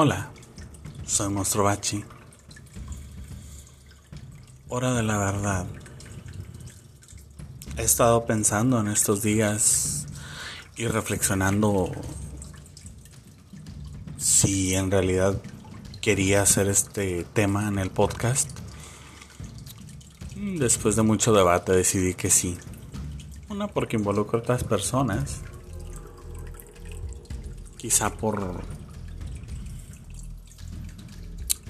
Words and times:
Hola, 0.00 0.30
soy 1.06 1.28
Monstro 1.28 1.64
Bachi. 1.64 2.04
Hora 4.68 4.94
de 4.94 5.02
la 5.02 5.18
verdad. 5.18 5.66
He 7.76 7.82
estado 7.82 8.24
pensando 8.24 8.78
en 8.78 8.86
estos 8.86 9.22
días 9.22 10.06
y 10.76 10.86
reflexionando 10.86 11.90
si 14.18 14.76
en 14.76 14.92
realidad 14.92 15.42
quería 16.00 16.42
hacer 16.42 16.68
este 16.68 17.24
tema 17.24 17.66
en 17.66 17.80
el 17.80 17.90
podcast. 17.90 18.48
Después 20.36 20.94
de 20.94 21.02
mucho 21.02 21.32
debate 21.32 21.72
decidí 21.72 22.14
que 22.14 22.30
sí. 22.30 22.56
Una 23.48 23.66
porque 23.66 23.96
involucra 23.96 24.38
a 24.38 24.42
otras 24.42 24.62
personas. 24.62 25.40
Quizá 27.78 28.10
por 28.10 28.77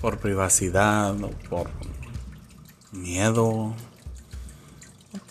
por 0.01 0.19
privacidad 0.19 1.23
o 1.23 1.31
por 1.49 1.71
miedo 2.93 3.75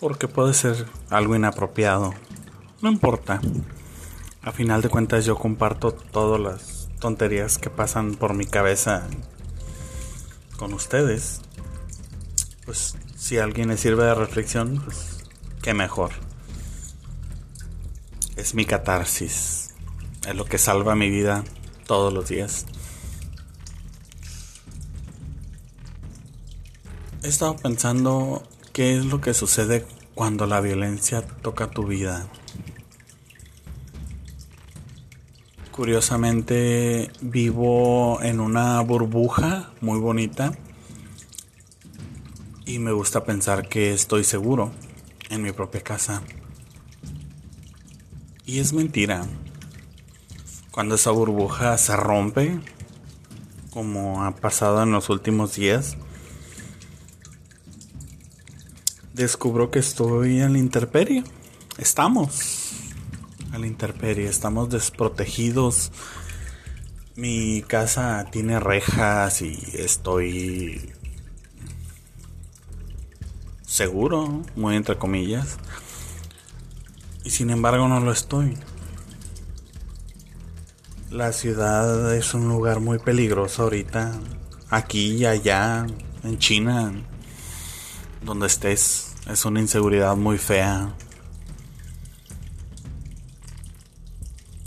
porque 0.00 0.28
puede 0.28 0.54
ser 0.54 0.86
algo 1.10 1.34
inapropiado. 1.34 2.14
No 2.82 2.90
importa. 2.90 3.40
A 4.42 4.52
final 4.52 4.82
de 4.82 4.88
cuentas 4.88 5.24
yo 5.24 5.36
comparto 5.36 5.92
todas 5.92 6.40
las 6.40 6.88
tonterías 7.00 7.58
que 7.58 7.70
pasan 7.70 8.14
por 8.14 8.34
mi 8.34 8.46
cabeza 8.46 9.06
con 10.56 10.72
ustedes. 10.72 11.40
Pues 12.64 12.96
si 13.16 13.38
alguien 13.38 13.68
le 13.68 13.76
sirve 13.76 14.04
de 14.04 14.14
reflexión, 14.14 14.80
pues 14.84 15.18
qué 15.62 15.74
mejor. 15.74 16.10
Es 18.36 18.54
mi 18.54 18.64
catarsis. 18.64 19.74
Es 20.26 20.34
lo 20.34 20.44
que 20.44 20.58
salva 20.58 20.94
mi 20.94 21.10
vida 21.10 21.44
todos 21.86 22.12
los 22.12 22.28
días. 22.28 22.66
He 27.20 27.26
estado 27.26 27.56
pensando 27.56 28.44
qué 28.72 28.96
es 28.96 29.04
lo 29.04 29.20
que 29.20 29.34
sucede 29.34 29.84
cuando 30.14 30.46
la 30.46 30.60
violencia 30.60 31.22
toca 31.22 31.68
tu 31.68 31.84
vida. 31.84 32.28
Curiosamente 35.72 37.10
vivo 37.20 38.22
en 38.22 38.38
una 38.38 38.80
burbuja 38.82 39.72
muy 39.80 39.98
bonita 39.98 40.52
y 42.66 42.78
me 42.78 42.92
gusta 42.92 43.24
pensar 43.24 43.68
que 43.68 43.92
estoy 43.92 44.22
seguro 44.22 44.70
en 45.28 45.42
mi 45.42 45.50
propia 45.50 45.80
casa. 45.80 46.22
Y 48.46 48.60
es 48.60 48.72
mentira. 48.72 49.26
Cuando 50.70 50.94
esa 50.94 51.10
burbuja 51.10 51.76
se 51.78 51.96
rompe, 51.96 52.60
como 53.70 54.24
ha 54.24 54.36
pasado 54.36 54.84
en 54.84 54.92
los 54.92 55.10
últimos 55.10 55.56
días, 55.56 55.96
descubro 59.18 59.70
que 59.70 59.80
estoy 59.80 60.40
en 60.40 60.52
la 60.52 60.58
intemperie. 60.60 61.24
Estamos 61.76 62.70
a 63.52 63.58
la 63.58 63.66
intemperie, 63.66 64.28
estamos 64.28 64.70
desprotegidos. 64.70 65.90
Mi 67.16 67.62
casa 67.62 68.26
tiene 68.30 68.60
rejas 68.60 69.42
y 69.42 69.58
estoy 69.74 70.92
seguro, 73.66 74.44
muy 74.54 74.76
entre 74.76 74.96
comillas. 74.96 75.58
Y 77.24 77.30
sin 77.30 77.50
embargo 77.50 77.88
no 77.88 77.98
lo 77.98 78.12
estoy. 78.12 78.56
La 81.10 81.32
ciudad 81.32 82.14
es 82.14 82.34
un 82.34 82.48
lugar 82.48 82.78
muy 82.78 82.98
peligroso 83.00 83.64
ahorita. 83.64 84.12
Aquí 84.70 85.26
allá, 85.26 85.86
en 86.22 86.38
China, 86.38 86.92
donde 88.22 88.46
estés. 88.46 89.07
Es 89.28 89.44
una 89.44 89.60
inseguridad 89.60 90.16
muy 90.16 90.38
fea. 90.38 90.94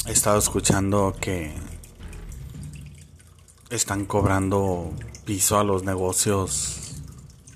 He 0.05 0.11
estado 0.11 0.38
escuchando 0.38 1.16
que 1.19 1.51
están 3.72 4.05
cobrando 4.05 4.94
piso 5.25 5.57
a 5.57 5.63
los 5.63 5.83
negocios 5.83 7.01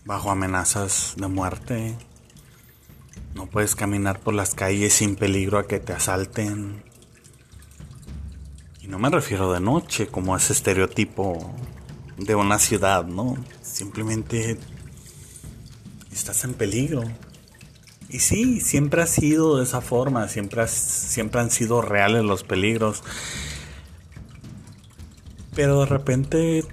bajo 0.04 0.32
amenazas 0.32 1.14
de 1.18 1.28
muerte. 1.28 1.96
No 3.36 3.46
puedes 3.46 3.76
caminar 3.76 4.20
por 4.20 4.34
las 4.34 4.56
calles 4.56 4.94
sin 4.94 5.16
peligro 5.16 5.60
a 5.60 5.68
que 5.68 5.80
te 5.80 5.94
asalten. 5.94 6.84
Y 8.82 8.88
no 8.88 8.98
me 8.98 9.12
refiero 9.12 9.54
de 9.54 9.60
noche 9.60 10.08
como 10.08 10.36
ese 10.36 10.54
estereotipo 10.54 11.54
de 12.18 12.34
una 12.34 12.58
ciudad, 12.58 13.06
¿no? 13.06 13.38
Simplemente 13.62 14.58
estás 16.16 16.44
en 16.44 16.54
peligro. 16.54 17.04
Y 18.10 18.20
sí, 18.20 18.62
siempre 18.62 19.02
ha 19.02 19.08
sido 19.08 19.58
de 19.58 19.64
esa 19.64 19.82
forma, 19.82 20.28
siempre, 20.28 20.68
siempre 20.68 21.42
han 21.42 21.52
sido 21.52 21.82
reales 21.82 22.24
los 22.24 22.44
peligros. 22.44 23.04
Pero 25.56 25.82
de 25.82 25.86
repente 25.88 26.64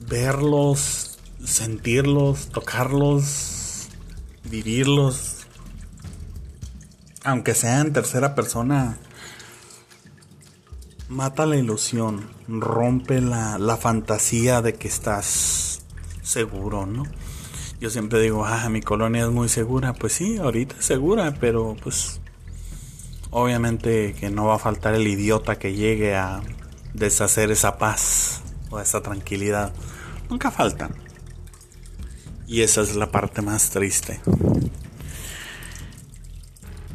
verlos, 0.00 1.18
sentirlos, 1.44 2.48
tocarlos, 2.48 3.88
vivirlos, 4.44 5.46
aunque 7.24 7.54
sea 7.54 7.80
en 7.80 7.92
tercera 7.92 8.34
persona, 8.34 8.98
mata 11.08 11.46
la 11.46 11.56
ilusión, 11.56 12.30
rompe 12.48 13.20
la, 13.20 13.58
la 13.58 13.76
fantasía 13.76 14.60
de 14.60 14.74
que 14.74 14.88
estás 14.88 15.82
seguro, 16.22 16.86
¿no? 16.86 17.04
Yo 17.82 17.90
siempre 17.90 18.20
digo, 18.20 18.44
ah, 18.44 18.68
mi 18.68 18.80
colonia 18.80 19.24
es 19.24 19.30
muy 19.32 19.48
segura. 19.48 19.92
Pues 19.92 20.12
sí, 20.12 20.38
ahorita 20.38 20.76
es 20.78 20.84
segura, 20.84 21.34
pero 21.40 21.74
pues 21.82 22.20
obviamente 23.32 24.14
que 24.14 24.30
no 24.30 24.46
va 24.46 24.54
a 24.54 24.58
faltar 24.60 24.94
el 24.94 25.04
idiota 25.08 25.58
que 25.58 25.74
llegue 25.74 26.14
a 26.14 26.42
deshacer 26.94 27.50
esa 27.50 27.78
paz 27.78 28.40
o 28.70 28.78
esa 28.78 29.02
tranquilidad. 29.02 29.72
Nunca 30.30 30.52
faltan. 30.52 30.94
Y 32.46 32.60
esa 32.60 32.82
es 32.82 32.94
la 32.94 33.10
parte 33.10 33.42
más 33.42 33.70
triste. 33.70 34.20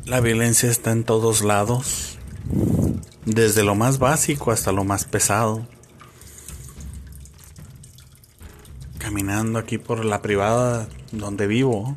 La 0.05 0.21
violencia 0.21 0.71
está 0.71 0.93
en 0.93 1.03
todos 1.03 1.41
lados, 1.41 2.17
desde 3.25 3.65
lo 3.65 3.75
más 3.75 3.99
básico 3.99 4.51
hasta 4.51 4.71
lo 4.71 4.85
más 4.85 5.03
pesado. 5.03 5.67
Caminando 9.07 9.57
aquí 9.57 9.77
por 9.77 10.03
la 10.03 10.21
privada 10.21 10.89
donde 11.13 11.47
vivo, 11.47 11.95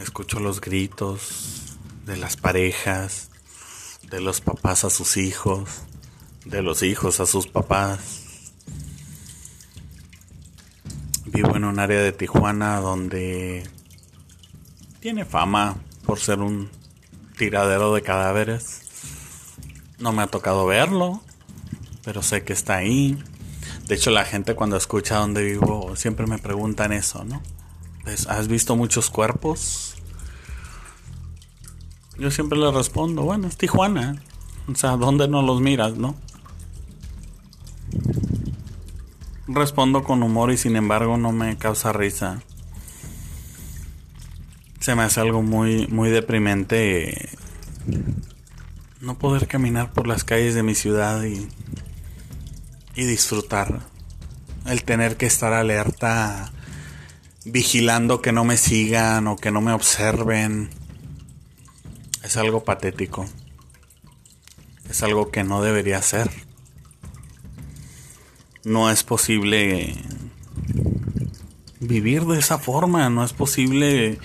escucho 0.00 0.40
los 0.40 0.60
gritos 0.60 1.78
de 2.06 2.16
las 2.16 2.36
parejas, 2.36 3.30
de 4.10 4.20
los 4.20 4.40
papás 4.40 4.82
a 4.82 4.90
sus 4.90 5.16
hijos, 5.16 5.84
de 6.44 6.62
los 6.62 6.82
hijos 6.82 7.20
a 7.20 7.26
sus 7.26 7.46
papás. 7.46 8.52
Vivo 11.26 11.54
en 11.54 11.62
un 11.62 11.78
área 11.78 12.00
de 12.00 12.10
Tijuana 12.10 12.80
donde 12.80 13.62
tiene 14.98 15.24
fama 15.24 15.76
por 16.04 16.18
ser 16.18 16.40
un 16.40 16.68
tiradero 17.38 17.94
de 17.94 18.02
cadáveres. 18.02 18.80
No 20.00 20.10
me 20.10 20.22
ha 20.22 20.26
tocado 20.26 20.66
verlo, 20.66 21.22
pero 22.02 22.24
sé 22.24 22.42
que 22.42 22.54
está 22.54 22.78
ahí. 22.78 23.22
De 23.90 23.96
hecho, 23.96 24.12
la 24.12 24.24
gente 24.24 24.54
cuando 24.54 24.76
escucha 24.76 25.16
donde 25.16 25.42
vivo 25.42 25.96
siempre 25.96 26.24
me 26.28 26.38
preguntan 26.38 26.92
eso, 26.92 27.24
¿no? 27.24 27.42
Pues, 28.04 28.28
¿Has 28.28 28.46
visto 28.46 28.76
muchos 28.76 29.10
cuerpos? 29.10 29.96
Yo 32.16 32.30
siempre 32.30 32.56
les 32.56 32.72
respondo, 32.72 33.22
bueno, 33.22 33.48
es 33.48 33.56
Tijuana. 33.56 34.22
O 34.72 34.76
sea, 34.76 34.96
¿dónde 34.96 35.26
no 35.26 35.42
los 35.42 35.60
miras, 35.60 35.96
no? 35.96 36.14
Respondo 39.48 40.04
con 40.04 40.22
humor 40.22 40.52
y 40.52 40.56
sin 40.56 40.76
embargo 40.76 41.16
no 41.16 41.32
me 41.32 41.58
causa 41.58 41.92
risa. 41.92 42.44
Se 44.78 44.94
me 44.94 45.02
hace 45.02 45.20
algo 45.20 45.42
muy, 45.42 45.88
muy 45.88 46.10
deprimente 46.10 47.28
no 49.00 49.18
poder 49.18 49.48
caminar 49.48 49.92
por 49.92 50.06
las 50.06 50.22
calles 50.22 50.54
de 50.54 50.62
mi 50.62 50.76
ciudad 50.76 51.24
y 51.24 51.48
y 53.00 53.06
disfrutar. 53.06 53.80
El 54.66 54.84
tener 54.84 55.16
que 55.16 55.24
estar 55.24 55.54
alerta, 55.54 56.52
vigilando 57.46 58.20
que 58.20 58.30
no 58.30 58.44
me 58.44 58.58
sigan 58.58 59.26
o 59.26 59.36
que 59.36 59.50
no 59.50 59.62
me 59.62 59.72
observen, 59.72 60.68
es 62.22 62.36
algo 62.36 62.62
patético. 62.62 63.26
Es 64.90 65.02
algo 65.02 65.30
que 65.30 65.44
no 65.44 65.62
debería 65.62 66.02
ser. 66.02 66.30
No 68.64 68.90
es 68.90 69.02
posible 69.02 69.96
vivir 71.80 72.26
de 72.26 72.38
esa 72.38 72.58
forma, 72.58 73.08
no 73.08 73.24
es 73.24 73.32
posible 73.32 74.18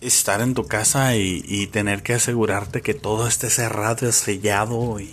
estar 0.00 0.40
en 0.40 0.54
tu 0.54 0.66
casa 0.66 1.14
y, 1.14 1.68
tener 1.68 2.02
que 2.02 2.14
asegurarte 2.14 2.82
que 2.82 2.94
todo 2.94 3.28
esté 3.28 3.48
cerrado, 3.48 4.10
sellado 4.10 4.98
y, 4.98 5.08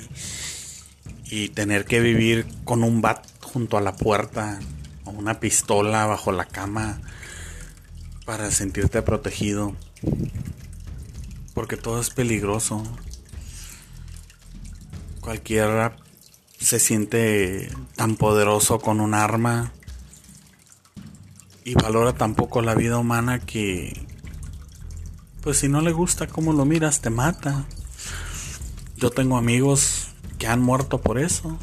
y 1.29 1.49
tener 1.49 1.85
que 1.85 1.99
vivir 1.99 2.47
con 2.63 2.83
un 2.83 3.01
bat 3.01 3.25
junto 3.41 3.77
a 3.77 3.81
la 3.81 3.95
puerta 3.95 4.59
o 5.05 5.11
una 5.11 5.39
pistola 5.39 6.05
bajo 6.05 6.31
la 6.31 6.45
cama 6.45 6.99
para 8.25 8.51
sentirte 8.51 9.01
protegido. 9.01 9.75
Porque 11.53 11.77
todo 11.77 11.99
es 11.99 12.09
peligroso. 12.09 12.83
Cualquiera 15.21 15.97
se 16.59 16.79
siente 16.79 17.69
tan 17.95 18.15
poderoso 18.15 18.79
con 18.79 19.01
un 19.01 19.13
arma 19.13 19.71
y 21.63 21.73
valora 21.73 22.13
tan 22.13 22.35
poco 22.35 22.61
la 22.61 22.75
vida 22.75 22.97
humana 22.97 23.39
que 23.39 24.05
pues 25.41 25.59
si 25.59 25.69
no 25.69 25.81
le 25.81 25.91
gusta 25.91 26.27
cómo 26.27 26.53
lo 26.53 26.65
miras 26.65 27.01
te 27.01 27.09
mata. 27.09 27.65
Yo 28.97 29.11
tengo 29.11 29.37
amigos 29.37 30.06
han 30.47 30.61
muerto 30.61 30.99
por 30.99 31.19
eso. 31.19 31.57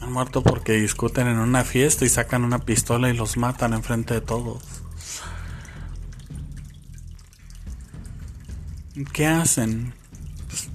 Han 0.00 0.12
muerto 0.12 0.42
porque 0.42 0.72
discuten 0.72 1.26
en 1.26 1.38
una 1.38 1.64
fiesta 1.64 2.04
y 2.04 2.08
sacan 2.08 2.44
una 2.44 2.60
pistola 2.60 3.10
y 3.10 3.16
los 3.16 3.36
matan 3.36 3.72
enfrente 3.72 4.14
de 4.14 4.20
todos. 4.20 4.62
¿Qué 9.12 9.26
hacen? 9.26 9.92
Pues, 10.48 10.68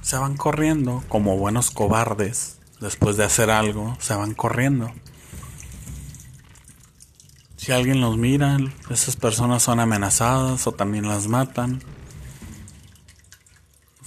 se 0.00 0.16
van 0.16 0.36
corriendo 0.36 1.04
como 1.08 1.36
buenos 1.36 1.70
cobardes. 1.70 2.58
Después 2.80 3.16
de 3.16 3.24
hacer 3.24 3.50
algo, 3.50 3.96
se 4.00 4.14
van 4.14 4.34
corriendo. 4.34 4.92
Si 7.56 7.70
alguien 7.70 8.00
los 8.00 8.18
mira, 8.18 8.58
esas 8.90 9.14
personas 9.14 9.62
son 9.62 9.78
amenazadas 9.78 10.66
o 10.66 10.72
también 10.72 11.06
las 11.06 11.28
matan. 11.28 11.80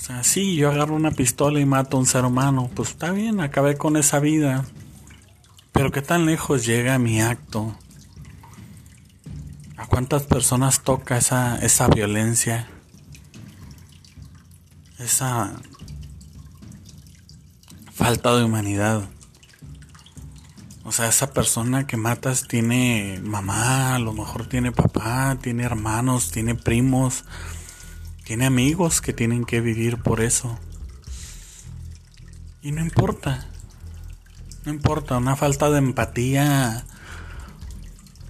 Sea, 0.06 0.24
sí, 0.24 0.56
yo 0.56 0.69
agarro 0.69 0.94
una 0.94 1.10
pistola 1.10 1.60
y 1.60 1.66
mato 1.66 1.98
a 1.98 2.00
un 2.00 2.06
ser 2.06 2.25
humano, 2.25 2.69
pues 2.75 2.90
está 2.90 3.10
bien, 3.10 3.42
acabé 3.42 3.75
con 3.75 3.98
esa 3.98 4.19
vida. 4.19 4.63
Pero 5.72 5.92
¿qué 5.92 6.04
tan 6.04 6.28
lejos 6.28 6.63
llega 6.63 7.00
mi 7.00 7.22
acto? 7.22 7.75
¿A 9.78 9.88
cuántas 9.88 10.22
personas 10.22 10.84
toca 10.84 11.18
esa, 11.18 11.57
esa 11.57 11.88
violencia? 11.88 12.68
Esa 15.00 15.56
falta 17.92 18.36
de 18.36 18.44
humanidad. 18.44 19.10
O 20.84 20.92
sea, 20.92 21.08
esa 21.08 21.34
persona 21.34 21.88
que 21.88 21.98
matas 21.98 22.48
tiene 22.48 23.19
mamá, 23.24 23.96
a 23.96 24.00
lo 24.00 24.13
mejor 24.13 24.46
tiene 24.46 24.72
papá, 24.72 25.36
tiene 25.42 25.63
hermanos, 25.63 26.30
tiene 26.30 26.54
primos, 26.54 27.25
tiene 28.25 28.48
amigos 28.48 29.01
que 29.01 29.13
tienen 29.13 29.45
que 29.45 29.62
vivir 29.62 30.01
por 30.01 30.19
eso. 30.19 30.57
Y 32.63 32.72
no 32.72 32.81
importa. 32.81 33.48
No 34.66 34.74
importa, 34.74 35.18
una 35.18 35.36
falta 35.36 35.69
de 35.69 35.77
empatía, 35.77 36.86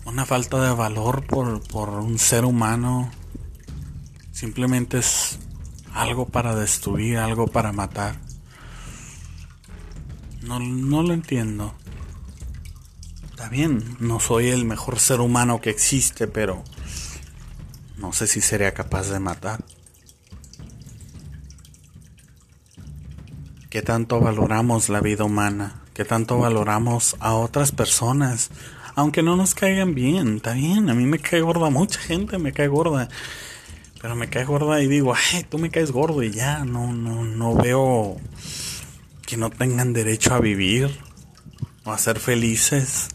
una 0.04 0.26
falta 0.26 0.62
de 0.62 0.74
valor 0.76 1.26
por, 1.26 1.66
por 1.66 1.90
un 1.90 2.20
ser 2.20 2.44
humano, 2.44 3.10
simplemente 4.34 4.98
es 4.98 5.40
algo 5.94 6.28
para 6.28 6.54
destruir, 6.56 7.18
algo 7.18 7.48
para 7.48 7.72
matar. 7.72 8.18
No, 10.42 10.60
no 10.60 11.04
lo 11.04 11.14
entiendo. 11.14 11.74
Está 13.30 13.48
bien, 13.48 13.96
no 14.02 14.20
soy 14.20 14.50
el 14.50 14.66
mejor 14.66 15.00
ser 15.00 15.22
humano 15.22 15.62
que 15.62 15.70
existe, 15.70 16.28
pero 16.28 16.66
no 17.96 18.12
sé 18.12 18.28
si 18.28 18.42
sería 18.42 18.74
capaz 18.74 19.08
de 19.08 19.22
matar. 19.22 19.64
¿Qué 23.76 23.82
tanto 23.82 24.22
valoramos 24.22 24.88
la 24.88 25.02
vida 25.02 25.26
humana? 25.26 25.82
¿Qué 25.94 26.06
tanto 26.06 26.38
valoramos 26.38 27.18
a 27.20 27.34
otras 27.34 27.74
personas? 27.74 28.50
Aunque 28.96 29.22
no 29.22 29.36
nos 29.36 29.54
caigan 29.54 29.94
bien, 29.94 30.38
está 30.38 30.54
bien, 30.54 30.90
a 30.90 30.94
mí 30.94 31.06
me 31.06 31.20
cae 31.20 31.42
gorda, 31.42 31.70
mucha 31.70 32.00
gente 32.00 32.38
me 32.38 32.54
cae 32.54 32.70
gorda. 32.70 33.10
Pero 34.02 34.16
me 34.16 34.30
cae 34.30 34.46
gorda 34.46 34.82
y 34.82 34.88
digo, 34.88 35.14
ay, 35.14 35.44
tú 35.44 35.58
me 35.58 35.72
caes 35.72 35.92
gordo 35.92 36.24
y 36.24 36.32
ya, 36.32 36.64
no, 36.64 36.94
no, 36.94 37.26
no 37.26 37.54
veo 37.54 38.16
que 39.26 39.36
no 39.36 39.50
tengan 39.50 39.92
derecho 39.92 40.34
a 40.34 40.40
vivir 40.40 40.98
o 41.84 41.92
a 41.92 41.98
ser 41.98 42.18
felices. 42.18 43.10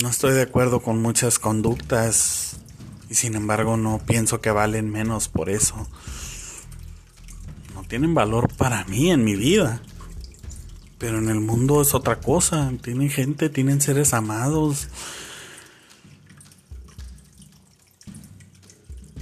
No 0.00 0.08
estoy 0.08 0.34
de 0.34 0.42
acuerdo 0.42 0.82
con 0.82 1.02
muchas 1.02 1.40
conductas 1.40 2.58
y 3.10 3.16
sin 3.16 3.34
embargo 3.34 3.76
no 3.76 3.98
pienso 3.98 4.40
que 4.40 4.52
valen 4.52 4.88
menos 4.88 5.28
por 5.28 5.50
eso. 5.50 5.88
Tienen 7.88 8.14
valor 8.14 8.52
para 8.56 8.84
mí 8.84 9.10
en 9.10 9.24
mi 9.24 9.36
vida. 9.36 9.80
Pero 10.98 11.18
en 11.18 11.28
el 11.28 11.40
mundo 11.40 11.82
es 11.82 11.94
otra 11.94 12.20
cosa. 12.20 12.72
Tienen 12.82 13.10
gente, 13.10 13.48
tienen 13.48 13.80
seres 13.80 14.14
amados. 14.14 14.88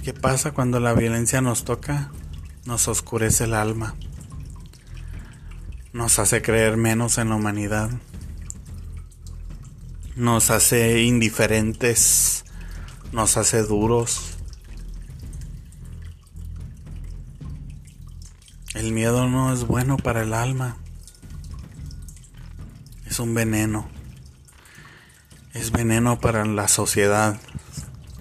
¿Qué 0.03 0.13
pasa 0.13 0.51
cuando 0.51 0.79
la 0.79 0.93
violencia 0.93 1.41
nos 1.41 1.65
toca? 1.65 2.11
Nos 2.65 2.87
oscurece 2.87 3.45
el 3.45 3.53
alma. 3.53 3.95
Nos 5.93 6.19
hace 6.19 6.41
creer 6.41 6.77
menos 6.77 7.17
en 7.17 7.29
la 7.29 7.35
humanidad 7.35 7.89
nos 10.15 10.51
hace 10.51 11.01
indiferentes, 11.01 12.45
nos 13.11 13.37
hace 13.37 13.63
duros. 13.63 14.32
El 18.83 18.91
miedo 18.91 19.29
no 19.29 19.53
es 19.53 19.65
bueno 19.65 19.95
para 19.95 20.23
el 20.23 20.33
alma, 20.33 20.75
es 23.05 23.17
un 23.17 23.33
veneno, 23.33 23.87
es 25.53 25.71
veneno 25.71 26.19
para 26.19 26.43
la 26.43 26.67
sociedad. 26.67 27.39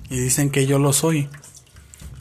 Y 0.08 0.20
dicen 0.20 0.50
que 0.50 0.64
yo 0.68 0.78
lo 0.78 0.92
soy 0.92 1.28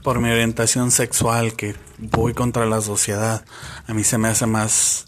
por 0.01 0.21
mi 0.21 0.31
orientación 0.31 0.89
sexual, 0.89 1.53
que 1.53 1.75
voy 1.99 2.33
contra 2.33 2.65
la 2.65 2.81
sociedad. 2.81 3.45
A 3.85 3.93
mí 3.93 4.03
se 4.03 4.17
me 4.17 4.29
hace 4.29 4.47
más, 4.47 5.05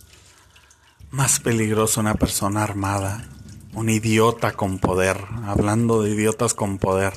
más 1.10 1.40
peligroso 1.40 2.02
una 2.02 2.14
persona 2.14 2.62
armada 2.62 3.28
un 3.74 3.90
idiota 3.90 4.52
con 4.52 4.78
poder, 4.78 5.18
hablando 5.48 6.04
de 6.04 6.12
idiotas 6.12 6.54
con 6.54 6.78
poder, 6.78 7.14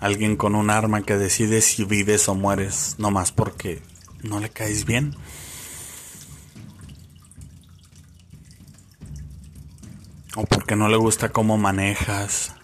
alguien 0.00 0.36
con 0.36 0.54
un 0.54 0.70
arma 0.70 1.02
que 1.02 1.18
decide 1.18 1.60
si 1.60 1.84
vives 1.84 2.26
o 2.30 2.34
mueres, 2.34 2.94
no 2.96 3.10
más 3.10 3.32
porque 3.32 3.91
no 4.22 4.40
le 4.40 4.50
caes 4.50 4.84
bien. 4.84 5.14
O 10.34 10.44
porque 10.44 10.76
no 10.76 10.88
le 10.88 10.96
gusta 10.96 11.30
cómo 11.30 11.58
manejas. 11.58 12.54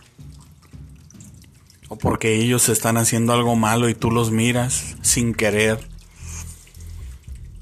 O 1.88 1.96
porque 1.96 2.36
ellos 2.36 2.68
están 2.68 2.96
haciendo 2.96 3.32
algo 3.32 3.56
malo 3.56 3.88
y 3.88 3.94
tú 3.94 4.10
los 4.10 4.30
miras 4.30 4.96
sin 5.02 5.34
querer. 5.34 5.86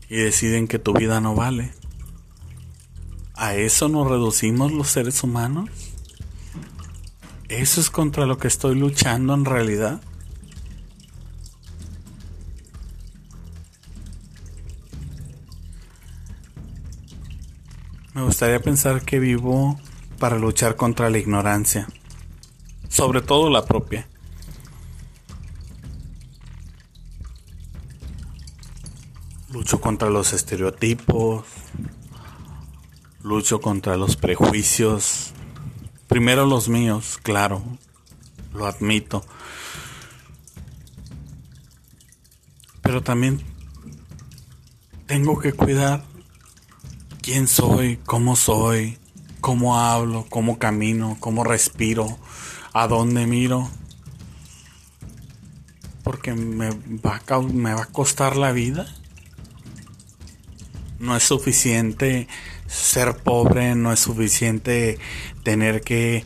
Y 0.09 0.17
deciden 0.17 0.69
que 0.69 0.79
tu 0.79 0.93
vida 0.93 1.21
no 1.21 1.35
vale. 1.35 1.73
¿A 3.35 3.55
eso 3.55 3.89
nos 3.89 4.09
reducimos 4.09 4.73
los 4.73 4.89
seres 4.89 5.23
humanos? 5.23 5.69
¿Eso 7.49 7.81
es 7.81 7.91
contra 7.91 8.27
lo 8.27 8.39
que 8.39 8.49
estoy 8.49 8.77
luchando 8.77 9.35
en 9.35 9.45
realidad? 9.45 10.01
Gustaría 18.37 18.61
pensar 18.61 19.03
que 19.03 19.19
vivo 19.19 19.81
para 20.19 20.37
luchar 20.37 20.77
contra 20.77 21.09
la 21.09 21.17
ignorancia, 21.17 21.89
sobre 22.87 23.23
todo 23.23 23.49
la 23.49 23.65
propia. 23.65 24.07
Lucho 29.51 29.81
contra 29.81 30.11
los 30.11 30.35
estereotipos, 30.35 31.47
Lucho 33.23 33.63
contra 33.63 33.97
los 33.97 34.17
prejuicios. 34.17 35.33
Primero 36.07 36.45
los 36.45 36.69
míos, 36.69 37.19
claro, 37.23 37.63
lo 38.53 38.67
admito. 38.67 39.25
Pero 42.83 43.03
también 43.03 43.41
tengo 45.07 45.39
que 45.39 45.55
cuidar 45.55 46.05
quién 47.27 47.49
soy, 47.49 47.97
cómo 48.07 48.37
soy, 48.37 48.99
cómo 49.41 49.81
hablo, 49.81 50.25
cómo 50.31 50.61
camino, 50.61 51.17
cómo 51.19 51.43
respiro, 51.43 52.07
a 52.73 52.87
dónde 52.87 53.27
miro. 53.27 53.69
Porque 56.05 56.35
me 56.35 56.71
va 57.05 57.21
a, 57.27 57.41
me 57.41 57.75
va 57.75 57.83
a 57.83 57.87
costar 57.87 58.37
la 58.37 58.53
vida. 58.53 58.87
No 61.01 61.17
es 61.17 61.25
suficiente 61.25 62.29
ser 62.69 63.17
pobre, 63.17 63.75
no 63.75 63.93
es 63.93 63.99
suficiente 63.99 65.01
tener 65.43 65.81
que 65.81 66.25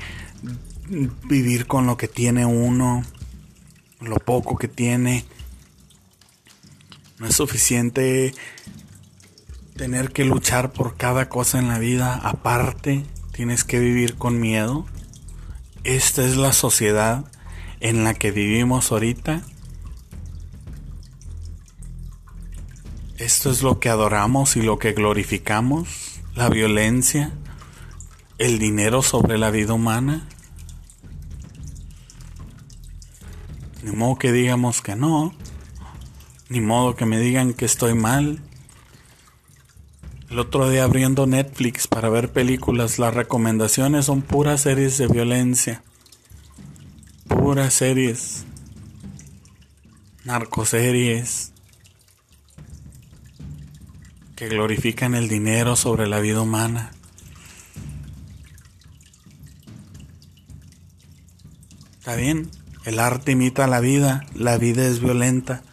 vivir 1.25 1.66
con 1.66 1.87
lo 1.87 1.97
que 1.97 2.09
tiene 2.09 2.45
uno, 2.45 3.07
lo 4.00 4.16
poco 4.16 4.59
que 4.59 4.69
tiene. 4.69 5.25
No 7.19 7.26
es 7.26 7.37
suficiente 7.37 8.35
tener 9.80 10.12
que 10.12 10.26
luchar 10.26 10.72
por 10.72 10.99
cada 10.99 11.30
cosa 11.30 11.58
en 11.58 11.68
la 11.68 11.78
vida, 11.78 12.14
aparte 12.22 13.02
tienes 13.32 13.64
que 13.64 13.78
vivir 13.78 14.16
con 14.16 14.38
miedo. 14.38 14.84
Esta 15.84 16.22
es 16.22 16.37
la 16.37 16.52
sociedad 16.52 17.25
en 17.80 18.04
la 18.04 18.12
que 18.12 18.30
vivimos 18.30 18.92
ahorita. 18.92 19.40
Esto 23.16 23.50
es 23.50 23.62
lo 23.62 23.80
que 23.80 23.88
adoramos 23.88 24.54
y 24.56 24.60
lo 24.60 24.78
que 24.78 24.92
glorificamos, 24.92 26.20
la 26.34 26.50
violencia, 26.50 27.32
el 28.37 28.58
dinero 28.58 29.00
sobre 29.00 29.38
la 29.38 29.50
vida 29.50 29.72
humana. 29.72 30.28
Ni 33.82 33.92
modo 33.92 34.16
que 34.16 34.30
digamos 34.30 34.82
que 34.82 34.94
no, 34.94 35.34
ni 36.50 36.60
modo 36.60 36.96
que 36.96 37.06
me 37.06 37.18
digan 37.18 37.54
que 37.54 37.64
estoy 37.64 37.94
mal. 37.94 38.42
El 40.30 40.38
otro 40.38 40.70
día 40.70 40.84
abriendo 40.84 41.26
Netflix 41.26 41.88
para 41.88 42.08
ver 42.08 42.30
películas, 42.30 43.00
las 43.00 43.12
recomendaciones 43.12 44.04
son 44.04 44.22
puras 44.22 44.60
series 44.60 44.96
de 44.96 45.08
violencia. 45.08 45.82
Puras 47.26 47.75
series. 47.75 48.44
Narcoseries. 50.25 51.52
Que 54.37 54.49
glorifican 54.49 55.16
el 55.16 55.28
dinero 55.28 55.75
sobre 55.75 56.06
la 56.06 56.20
vida 56.20 56.42
humana. 56.42 56.92
Está 61.99 62.14
bien, 62.14 62.49
el 62.84 63.00
arte 63.00 63.32
imita 63.32 63.66
la 63.66 63.80
vida, 63.80 64.25
la 64.37 64.58
vida 64.58 64.87
es 64.87 65.00
violenta, 65.00 65.64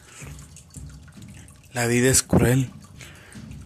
la 1.74 1.86
vida 1.86 2.10
es 2.10 2.24
cruel. 2.24 2.72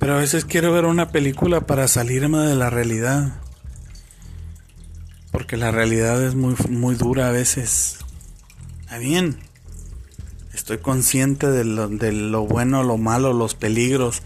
Pero 0.02 0.16
a 0.16 0.18
veces 0.18 0.46
quiero 0.46 0.74
ver 0.74 0.86
una 0.86 1.10
película 1.10 1.68
para 1.68 1.88
salirme 1.88 2.40
de 2.40 2.56
la 2.56 2.72
realidad. 2.72 3.36
Porque 5.32 5.58
la 5.58 5.70
realidad 5.70 6.26
es 6.26 6.34
muy, 6.34 6.56
muy 6.70 6.96
dura 6.96 7.28
a 7.28 7.32
veces. 7.32 8.00
Está 8.80 8.98
bien. 8.98 9.38
Estoy 10.56 10.80
consciente 10.80 11.52
de 11.52 11.66
lo, 11.66 11.88
de 11.88 12.14
lo 12.14 12.48
bueno, 12.48 12.82
lo 12.82 12.98
malo, 12.98 13.34
los 13.34 13.54
peligros. 13.54 14.24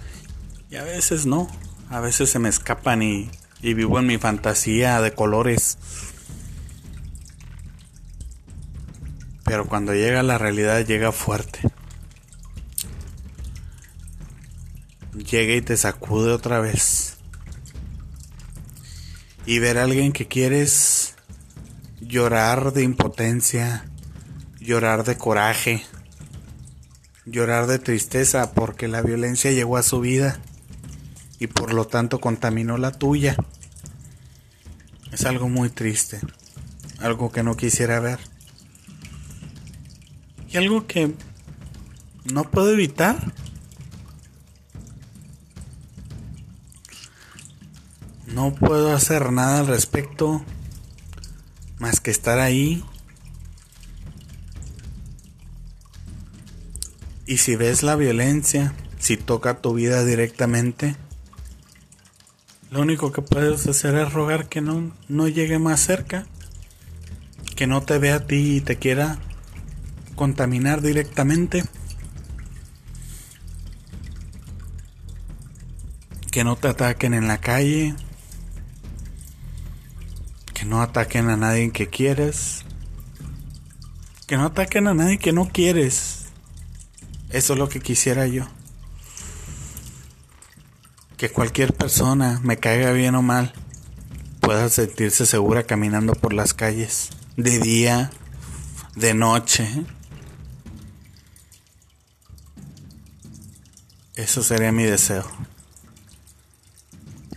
Y 0.71 0.77
a 0.77 0.83
veces 0.85 1.25
no. 1.25 1.49
A 1.89 1.99
veces 1.99 2.29
se 2.29 2.39
me 2.39 2.47
escapan 2.47 3.03
y, 3.03 3.29
y 3.61 3.73
vivo 3.73 3.99
en 3.99 4.07
mi 4.07 4.17
fantasía 4.17 5.01
de 5.01 5.11
colores. 5.11 5.77
Pero 9.43 9.65
cuando 9.65 9.93
llega 9.93 10.23
la 10.23 10.37
realidad 10.37 10.85
llega 10.85 11.11
fuerte. 11.11 11.59
Llega 15.29 15.55
y 15.55 15.61
te 15.61 15.77
sacude 15.77 16.31
otra 16.31 16.59
vez. 16.59 17.17
Y 19.45 19.59
ver 19.59 19.77
a 19.77 19.83
alguien 19.83 20.11
que 20.11 20.27
quieres 20.27 21.15
llorar 21.99 22.73
de 22.73 22.83
impotencia, 22.83 23.85
llorar 24.59 25.03
de 25.03 25.17
coraje, 25.17 25.83
llorar 27.25 27.67
de 27.67 27.79
tristeza 27.79 28.53
porque 28.53 28.87
la 28.87 29.01
violencia 29.01 29.51
llegó 29.51 29.77
a 29.77 29.83
su 29.83 29.99
vida 29.99 30.39
y 31.39 31.47
por 31.47 31.73
lo 31.73 31.85
tanto 31.85 32.19
contaminó 32.19 32.77
la 32.77 32.91
tuya. 32.91 33.35
Es 35.11 35.25
algo 35.25 35.49
muy 35.49 35.69
triste, 35.69 36.19
algo 36.99 37.31
que 37.31 37.43
no 37.43 37.55
quisiera 37.55 37.99
ver. 37.99 38.19
Y 40.49 40.57
algo 40.57 40.87
que 40.87 41.13
no 42.31 42.49
puedo 42.49 42.71
evitar. 42.71 43.33
No 48.35 48.53
puedo 48.53 48.93
hacer 48.93 49.31
nada 49.31 49.59
al 49.59 49.67
respecto 49.67 50.43
más 51.79 52.01
que 52.01 52.11
estar 52.11 52.39
ahí. 52.39 52.83
Y 57.25 57.37
si 57.37 57.55
ves 57.55 57.81
la 57.81 57.95
violencia, 57.95 58.73
si 58.99 59.15
toca 59.15 59.61
tu 59.61 59.73
vida 59.73 60.03
directamente, 60.03 60.97
lo 62.71 62.81
único 62.81 63.13
que 63.13 63.21
puedes 63.21 63.65
hacer 63.67 63.95
es 63.95 64.11
rogar 64.11 64.49
que 64.49 64.59
no, 64.59 64.91
no 65.07 65.29
llegue 65.29 65.57
más 65.57 65.79
cerca, 65.79 66.25
que 67.55 67.67
no 67.67 67.83
te 67.83 67.99
vea 67.99 68.15
a 68.15 68.27
ti 68.27 68.57
y 68.57 68.59
te 68.61 68.75
quiera 68.75 69.17
contaminar 70.15 70.81
directamente. 70.81 71.63
Que 76.31 76.43
no 76.43 76.57
te 76.57 76.67
ataquen 76.67 77.13
en 77.13 77.29
la 77.29 77.37
calle. 77.37 77.95
No 80.65 80.81
ataquen 80.81 81.29
a 81.29 81.37
nadie 81.37 81.71
que 81.71 81.87
quieres. 81.87 82.65
Que 84.25 84.35
no 84.35 84.45
ataquen 84.45 84.87
a 84.87 84.95
nadie 84.95 85.19
que 85.19 85.31
no 85.31 85.47
quieres. 85.47 86.25
Eso 87.29 87.53
es 87.53 87.59
lo 87.59 87.69
que 87.69 87.79
quisiera 87.79 88.25
yo. 88.25 88.47
Que 91.17 91.29
cualquier 91.29 91.73
persona, 91.73 92.39
me 92.43 92.57
caiga 92.57 92.91
bien 92.91 93.13
o 93.13 93.21
mal, 93.21 93.53
pueda 94.41 94.67
sentirse 94.69 95.27
segura 95.27 95.63
caminando 95.63 96.13
por 96.13 96.33
las 96.33 96.55
calles. 96.55 97.09
De 97.37 97.59
día, 97.59 98.09
de 98.95 99.13
noche. 99.13 99.69
Eso 104.15 104.41
sería 104.41 104.71
mi 104.71 104.83
deseo. 104.83 105.25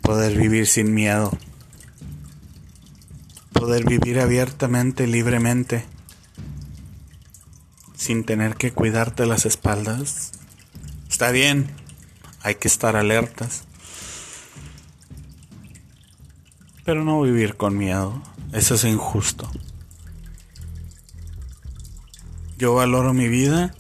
Poder 0.01 0.35
vivir 0.35 0.67
sin 0.67 0.95
miedo. 0.95 1.37
Poder 3.59 3.85
vivir 3.85 4.21
abiertamente, 4.21 5.07
libremente. 5.07 5.85
Sin 7.95 8.25
tener 8.25 8.55
que 8.55 8.73
cuidarte 8.73 9.27
las 9.27 9.47
espaldas. 9.47 10.33
Está 11.09 11.31
bien. 11.31 11.71
Hay 12.43 12.55
que 12.55 12.69
estar 12.69 12.97
alertas. 12.97 13.65
Pero 16.85 17.05
no 17.05 17.21
vivir 17.21 17.57
con 17.57 17.77
miedo. 17.77 18.23
Eso 18.53 18.77
es 18.77 18.85
injusto. 18.85 19.51
Yo 22.57 22.75
valoro 22.75 23.13
mi 23.13 23.29
vida 23.29 23.75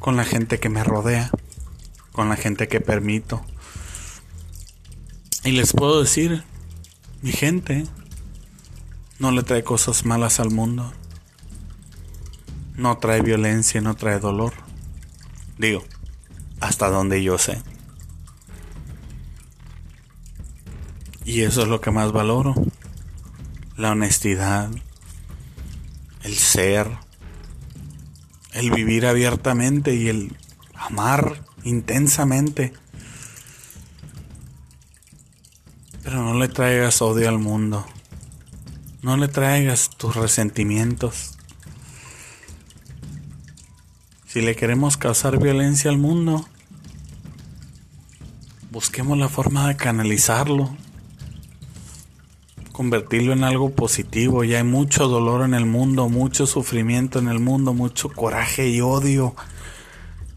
con 0.00 0.16
la 0.16 0.24
gente 0.24 0.58
que 0.60 0.68
me 0.68 0.84
rodea 0.84 1.30
con 2.14 2.28
la 2.28 2.36
gente 2.36 2.68
que 2.68 2.80
permito. 2.80 3.44
Y 5.42 5.50
les 5.50 5.72
puedo 5.72 6.00
decir, 6.00 6.44
mi 7.22 7.32
gente 7.32 7.86
no 9.18 9.30
le 9.30 9.42
trae 9.42 9.62
cosas 9.62 10.04
malas 10.04 10.40
al 10.40 10.50
mundo. 10.50 10.92
No 12.76 12.98
trae 12.98 13.22
violencia, 13.22 13.80
no 13.80 13.94
trae 13.94 14.18
dolor. 14.18 14.52
Digo, 15.58 15.84
hasta 16.60 16.88
donde 16.88 17.22
yo 17.22 17.38
sé. 17.38 17.62
Y 21.24 21.42
eso 21.42 21.62
es 21.62 21.68
lo 21.68 21.80
que 21.80 21.90
más 21.90 22.12
valoro. 22.12 22.54
La 23.76 23.92
honestidad, 23.92 24.70
el 26.22 26.34
ser, 26.36 26.90
el 28.52 28.70
vivir 28.70 29.06
abiertamente 29.06 29.94
y 29.94 30.08
el 30.08 30.36
amar 30.74 31.44
intensamente. 31.64 32.72
Pero 36.02 36.22
no 36.22 36.34
le 36.34 36.48
traigas 36.48 37.00
odio 37.00 37.28
al 37.28 37.38
mundo. 37.38 37.86
No 39.04 39.18
le 39.18 39.28
traigas 39.28 39.90
tus 39.90 40.16
resentimientos. 40.16 41.34
Si 44.26 44.40
le 44.40 44.56
queremos 44.56 44.96
causar 44.96 45.38
violencia 45.38 45.90
al 45.90 45.98
mundo, 45.98 46.48
busquemos 48.70 49.18
la 49.18 49.28
forma 49.28 49.68
de 49.68 49.76
canalizarlo, 49.76 50.74
convertirlo 52.72 53.34
en 53.34 53.44
algo 53.44 53.74
positivo. 53.74 54.42
Ya 54.42 54.56
hay 54.56 54.64
mucho 54.64 55.06
dolor 55.06 55.42
en 55.42 55.52
el 55.52 55.66
mundo, 55.66 56.08
mucho 56.08 56.46
sufrimiento 56.46 57.18
en 57.18 57.28
el 57.28 57.40
mundo, 57.40 57.74
mucho 57.74 58.08
coraje 58.08 58.70
y 58.70 58.80
odio 58.80 59.36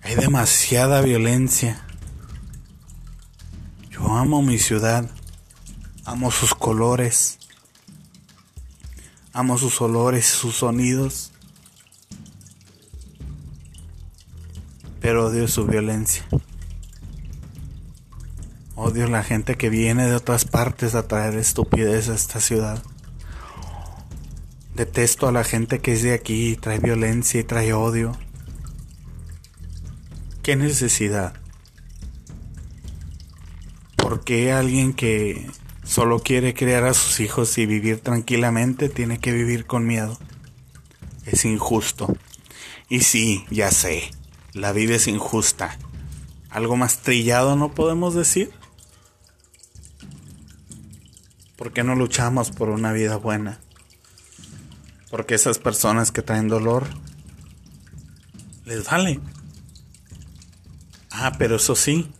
hay 0.03 0.15
demasiada 0.15 1.01
violencia. 1.01 1.85
Yo 3.91 4.11
amo 4.11 4.41
mi 4.41 4.57
ciudad, 4.57 5.09
amo 6.03 6.31
sus 6.31 6.53
colores, 6.53 7.39
amo 9.37 9.55
sus 9.59 9.79
olores, 9.81 10.25
sus 10.25 10.55
sonidos, 10.55 11.31
pero 14.99 15.27
odio 15.27 15.47
su 15.47 15.67
violencia. 15.67 16.25
Odio 18.73 19.07
la 19.07 19.23
gente 19.23 19.53
que 19.53 19.69
viene 19.69 20.07
de 20.07 20.15
otras 20.15 20.45
partes 20.45 20.95
a 20.95 21.07
traer 21.07 21.35
estupidez 21.35 22.09
a 22.09 22.15
esta 22.15 22.41
ciudad. 22.41 22.81
Detesto 24.73 25.27
a 25.27 25.31
la 25.31 25.43
gente 25.43 25.81
que 25.81 25.93
es 25.93 26.01
de 26.01 26.13
aquí 26.13 26.53
y 26.53 26.55
trae 26.55 26.79
violencia 26.79 27.39
y 27.39 27.43
trae 27.43 27.73
odio. 27.73 28.17
¿Qué 30.41 30.55
necesidad? 30.55 31.35
¿Por 33.97 34.23
qué 34.23 34.51
alguien 34.51 34.93
que 34.93 35.47
solo 35.87 36.19
quiere 36.19 36.53
criar 36.53 36.83
a 36.83 36.93
sus 36.93 37.19
hijos 37.19 37.57
y 37.57 37.65
vivir 37.65 38.01
tranquilamente 38.01 38.89
tiene 38.89 39.19
que 39.19 39.31
vivir 39.31 39.65
con 39.65 39.87
miedo? 39.87 40.19
Es 41.25 41.45
injusto. 41.45 42.15
Y 42.89 43.01
sí, 43.01 43.45
ya 43.49 43.71
sé, 43.71 44.11
la 44.53 44.71
vida 44.71 44.95
es 44.95 45.07
injusta. 45.07 45.77
¿Algo 46.49 46.75
más 46.75 46.99
trillado 46.99 47.55
no 47.55 47.73
podemos 47.73 48.13
decir? 48.13 48.51
¿Por 51.55 51.73
qué 51.73 51.83
no 51.83 51.95
luchamos 51.95 52.51
por 52.51 52.69
una 52.69 52.91
vida 52.91 53.17
buena? 53.17 53.59
Porque 55.09 55.35
esas 55.35 55.57
personas 55.57 56.11
que 56.11 56.21
traen 56.21 56.47
dolor 56.47 56.87
les 58.65 58.85
vale. 58.85 59.19
Ah, 61.09 61.33
pero 61.37 61.55
eso 61.55 61.75
sí, 61.75 62.11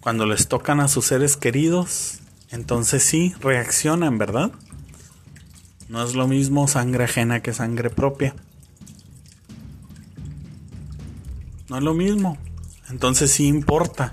cuando 0.00 0.26
les 0.26 0.48
tocan 0.48 0.80
a 0.80 0.88
sus 0.88 1.06
seres 1.06 1.36
queridos, 1.36 2.20
entonces 2.54 3.02
sí 3.02 3.34
reaccionan, 3.40 4.16
¿verdad? 4.16 4.52
No 5.88 6.04
es 6.04 6.14
lo 6.14 6.28
mismo 6.28 6.68
sangre 6.68 7.04
ajena 7.04 7.42
que 7.42 7.52
sangre 7.52 7.90
propia. 7.90 8.34
No 11.68 11.78
es 11.78 11.82
lo 11.82 11.94
mismo. 11.94 12.38
Entonces 12.88 13.32
sí 13.32 13.48
importa. 13.48 14.12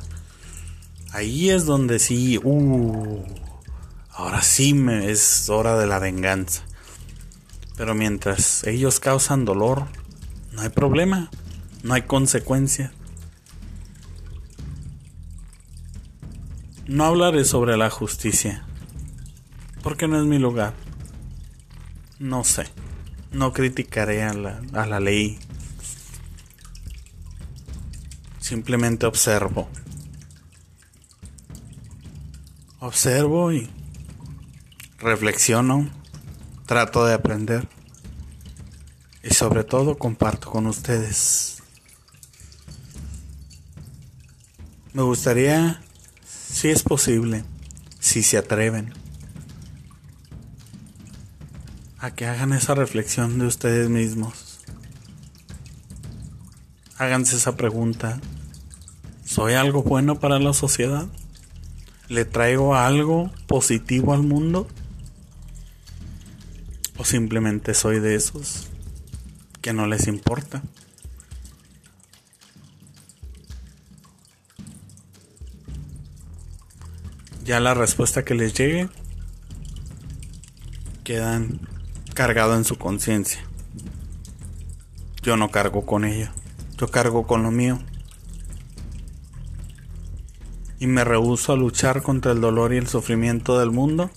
Ahí 1.11 1.51
es 1.51 1.65
donde 1.65 1.99
sí, 1.99 2.39
uh, 2.43 3.23
ahora 4.11 4.41
sí 4.41 4.73
me 4.73 5.11
es 5.11 5.47
hora 5.49 5.77
de 5.77 5.85
la 5.85 5.99
venganza. 5.99 6.63
Pero 7.77 7.93
mientras 7.93 8.65
ellos 8.65 8.99
causan 8.99 9.45
dolor, 9.45 9.85
no 10.51 10.61
hay 10.61 10.69
problema, 10.69 11.29
no 11.83 11.93
hay 11.93 12.01
consecuencia. 12.03 12.91
No 16.91 17.05
hablaré 17.05 17.45
sobre 17.45 17.77
la 17.77 17.89
justicia, 17.89 18.65
porque 19.81 20.09
no 20.09 20.19
es 20.19 20.25
mi 20.25 20.37
lugar. 20.39 20.73
No 22.19 22.43
sé, 22.43 22.65
no 23.31 23.53
criticaré 23.53 24.23
a 24.23 24.33
la, 24.33 24.61
a 24.73 24.85
la 24.85 24.99
ley. 24.99 25.39
Simplemente 28.41 29.05
observo. 29.05 29.69
Observo 32.81 33.53
y 33.53 33.69
reflexiono, 34.99 35.89
trato 36.65 37.05
de 37.05 37.13
aprender 37.13 37.69
y 39.23 39.33
sobre 39.33 39.63
todo 39.63 39.97
comparto 39.97 40.51
con 40.51 40.67
ustedes. 40.67 41.63
Me 44.91 45.03
gustaría 45.03 45.81
si 46.51 46.67
es 46.67 46.83
posible, 46.83 47.43
si 47.99 48.23
se 48.23 48.37
atreven, 48.37 48.93
a 51.97 52.11
que 52.11 52.27
hagan 52.27 52.51
esa 52.51 52.75
reflexión 52.75 53.39
de 53.39 53.45
ustedes 53.45 53.89
mismos. 53.89 54.59
Háganse 56.97 57.37
esa 57.37 57.55
pregunta. 57.55 58.19
¿Soy 59.23 59.53
algo 59.53 59.81
bueno 59.81 60.19
para 60.19 60.39
la 60.39 60.53
sociedad? 60.53 61.07
¿Le 62.09 62.25
traigo 62.25 62.75
algo 62.75 63.31
positivo 63.47 64.13
al 64.13 64.23
mundo? 64.23 64.67
¿O 66.97 67.05
simplemente 67.05 67.73
soy 67.73 67.99
de 67.99 68.15
esos 68.15 68.67
que 69.61 69.73
no 69.73 69.87
les 69.87 70.07
importa? 70.07 70.61
Ya 77.43 77.59
la 77.59 77.73
respuesta 77.73 78.23
que 78.23 78.35
les 78.35 78.53
llegue 78.53 78.89
quedan 81.03 81.59
cargado 82.13 82.55
en 82.55 82.65
su 82.65 82.77
conciencia. 82.77 83.41
Yo 85.23 85.37
no 85.37 85.49
cargo 85.49 85.85
con 85.85 86.05
ella, 86.05 86.31
yo 86.77 86.89
cargo 86.89 87.25
con 87.25 87.43
lo 87.43 87.51
mío. 87.51 87.79
Y 90.79 90.87
me 90.87 91.03
rehuso 91.03 91.53
a 91.53 91.55
luchar 91.55 92.01
contra 92.01 92.31
el 92.31 92.41
dolor 92.41 92.73
y 92.73 92.77
el 92.77 92.87
sufrimiento 92.87 93.59
del 93.59 93.71
mundo, 93.71 94.09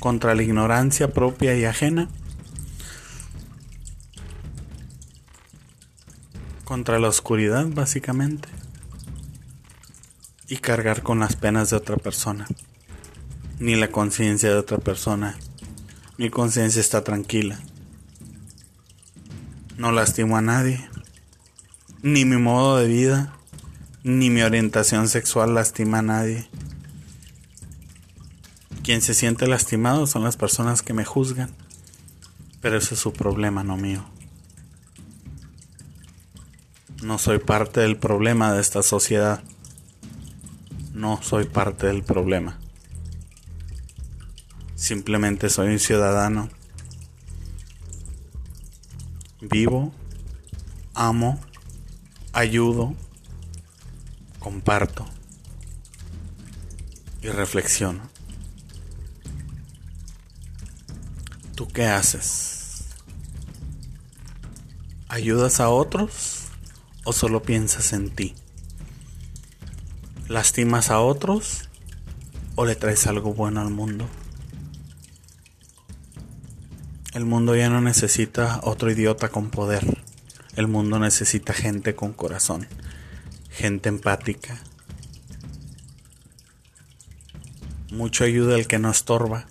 contra 0.00 0.34
la 0.34 0.42
ignorancia 0.42 1.12
propia 1.12 1.56
y 1.56 1.64
ajena, 1.64 2.08
contra 6.64 6.98
la 6.98 7.08
oscuridad 7.08 7.66
básicamente 7.68 8.48
y 10.54 10.58
cargar 10.58 11.02
con 11.02 11.18
las 11.18 11.34
penas 11.34 11.70
de 11.70 11.76
otra 11.76 11.96
persona, 11.96 12.46
ni 13.58 13.74
la 13.74 13.88
conciencia 13.88 14.50
de 14.50 14.54
otra 14.54 14.78
persona. 14.78 15.36
Mi 16.16 16.30
conciencia 16.30 16.80
está 16.80 17.02
tranquila. 17.02 17.58
No 19.76 19.90
lastimo 19.90 20.36
a 20.36 20.42
nadie, 20.42 20.88
ni 22.02 22.24
mi 22.24 22.36
modo 22.36 22.76
de 22.76 22.86
vida, 22.86 23.36
ni 24.04 24.30
mi 24.30 24.42
orientación 24.42 25.08
sexual 25.08 25.54
lastima 25.54 25.98
a 25.98 26.02
nadie. 26.02 26.48
Quien 28.84 29.02
se 29.02 29.12
siente 29.12 29.48
lastimado 29.48 30.06
son 30.06 30.22
las 30.22 30.36
personas 30.36 30.82
que 30.82 30.94
me 30.94 31.04
juzgan, 31.04 31.50
pero 32.60 32.78
ese 32.78 32.94
es 32.94 33.00
su 33.00 33.12
problema, 33.12 33.64
no 33.64 33.76
mío. 33.76 34.04
No 37.02 37.18
soy 37.18 37.40
parte 37.40 37.80
del 37.80 37.96
problema 37.96 38.52
de 38.52 38.60
esta 38.60 38.84
sociedad 38.84 39.42
no 41.04 41.20
soy 41.22 41.44
parte 41.44 41.86
del 41.86 42.02
problema. 42.02 42.58
Simplemente 44.74 45.50
soy 45.50 45.68
un 45.68 45.78
ciudadano. 45.78 46.48
Vivo, 49.42 49.92
amo, 50.94 51.38
ayudo, 52.32 52.94
comparto 54.38 55.04
y 57.20 57.28
reflexiono. 57.28 58.00
¿Tú 61.54 61.68
qué 61.68 61.84
haces? 61.84 62.86
¿Ayudas 65.08 65.60
a 65.60 65.68
otros 65.68 66.46
o 67.04 67.12
solo 67.12 67.42
piensas 67.42 67.92
en 67.92 68.08
ti? 68.08 68.34
¿Lastimas 70.28 70.90
a 70.90 71.00
otros 71.00 71.68
o 72.54 72.64
le 72.64 72.76
traes 72.76 73.06
algo 73.06 73.34
bueno 73.34 73.60
al 73.60 73.68
mundo? 73.68 74.08
El 77.12 77.26
mundo 77.26 77.54
ya 77.54 77.68
no 77.68 77.82
necesita 77.82 78.60
otro 78.62 78.90
idiota 78.90 79.28
con 79.28 79.50
poder. 79.50 80.02
El 80.56 80.66
mundo 80.66 80.98
necesita 80.98 81.52
gente 81.52 81.94
con 81.94 82.14
corazón, 82.14 82.66
gente 83.50 83.90
empática. 83.90 84.58
Mucho 87.90 88.24
ayuda 88.24 88.56
el 88.56 88.66
que 88.66 88.78
no 88.78 88.90
estorba. 88.90 89.46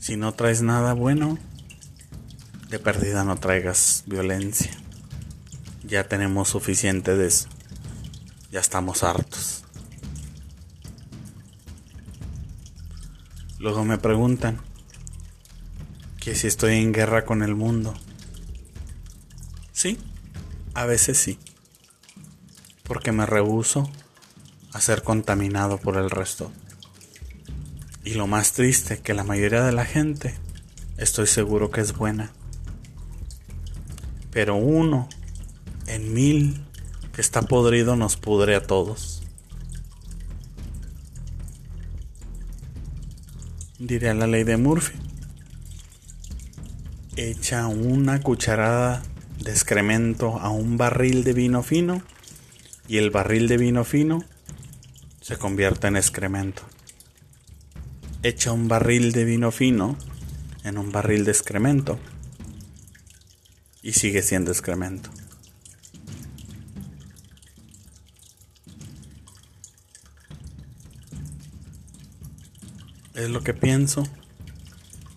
Si 0.00 0.16
no 0.16 0.32
traes 0.32 0.60
nada 0.62 0.92
bueno, 0.92 1.38
de 2.68 2.78
perdida 2.78 3.22
no 3.22 3.36
traigas 3.36 4.02
violencia. 4.06 4.77
Ya 5.88 6.06
tenemos 6.06 6.50
suficiente 6.50 7.16
de 7.16 7.28
eso. 7.28 7.48
Ya 8.52 8.60
estamos 8.60 9.02
hartos. 9.02 9.64
Luego 13.58 13.86
me 13.86 13.96
preguntan 13.96 14.60
que 16.20 16.34
si 16.34 16.46
estoy 16.46 16.74
en 16.74 16.92
guerra 16.92 17.24
con 17.24 17.42
el 17.42 17.54
mundo. 17.54 17.94
Sí, 19.72 19.96
a 20.74 20.84
veces 20.84 21.16
sí. 21.16 21.38
Porque 22.82 23.10
me 23.10 23.24
rehuso 23.24 23.90
a 24.74 24.82
ser 24.82 25.02
contaminado 25.02 25.78
por 25.78 25.96
el 25.96 26.10
resto. 26.10 26.52
Y 28.04 28.12
lo 28.12 28.26
más 28.26 28.52
triste, 28.52 29.00
que 29.00 29.14
la 29.14 29.24
mayoría 29.24 29.62
de 29.62 29.72
la 29.72 29.86
gente 29.86 30.34
estoy 30.98 31.26
seguro 31.26 31.70
que 31.70 31.80
es 31.80 31.96
buena. 31.96 32.30
Pero 34.30 34.54
uno 34.56 35.08
en 35.88 36.12
mil 36.12 36.64
que 37.12 37.20
está 37.20 37.42
podrido 37.42 37.96
nos 37.96 38.16
pudre 38.16 38.54
a 38.54 38.62
todos. 38.62 39.22
Diría 43.78 44.14
la 44.14 44.26
ley 44.26 44.44
de 44.44 44.56
Murphy. 44.56 44.96
Echa 47.16 47.66
una 47.66 48.20
cucharada 48.20 49.02
de 49.42 49.50
excremento 49.50 50.38
a 50.38 50.50
un 50.50 50.76
barril 50.76 51.24
de 51.24 51.32
vino 51.32 51.62
fino 51.62 52.02
y 52.86 52.98
el 52.98 53.10
barril 53.10 53.48
de 53.48 53.56
vino 53.56 53.84
fino 53.84 54.24
se 55.20 55.36
convierte 55.36 55.88
en 55.88 55.96
excremento. 55.96 56.62
Echa 58.22 58.52
un 58.52 58.68
barril 58.68 59.12
de 59.12 59.24
vino 59.24 59.50
fino 59.50 59.96
en 60.64 60.78
un 60.78 60.92
barril 60.92 61.24
de 61.24 61.30
excremento 61.30 61.98
y 63.82 63.92
sigue 63.92 64.22
siendo 64.22 64.50
excremento. 64.50 65.10
Es 73.18 73.30
lo 73.30 73.42
que 73.42 73.52
pienso, 73.52 74.04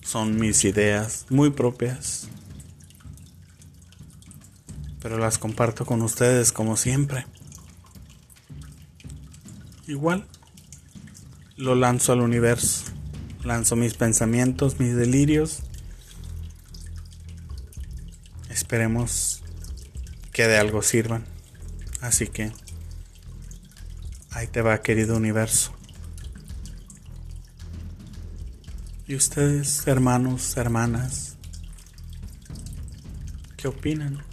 son 0.03 0.39
mis 0.39 0.65
ideas 0.65 1.27
muy 1.29 1.51
propias, 1.51 2.27
pero 4.99 5.19
las 5.19 5.37
comparto 5.37 5.85
con 5.85 6.01
ustedes 6.01 6.51
como 6.51 6.77
siempre. 6.77 7.27
Igual, 9.85 10.27
lo 11.57 11.75
lanzo 11.75 12.13
al 12.13 12.21
universo, 12.21 12.85
lanzo 13.43 13.75
mis 13.75 13.93
pensamientos, 13.93 14.79
mis 14.79 14.95
delirios. 14.95 15.59
Esperemos 18.49 19.43
que 20.33 20.47
de 20.47 20.57
algo 20.57 20.81
sirvan. 20.81 21.23
Así 21.99 22.25
que, 22.25 22.51
ahí 24.31 24.47
te 24.47 24.63
va, 24.63 24.81
querido 24.81 25.15
universo. 25.15 25.71
¿Y 29.11 29.15
ustedes, 29.15 29.85
hermanos, 29.87 30.55
hermanas, 30.55 31.35
qué 33.57 33.67
opinan? 33.67 34.23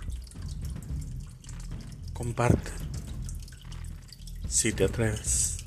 Comparte, 2.12 2.70
si 4.46 4.72
te 4.72 4.84
atreves. 4.84 5.57